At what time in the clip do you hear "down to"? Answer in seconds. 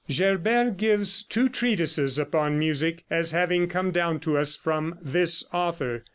3.91-4.35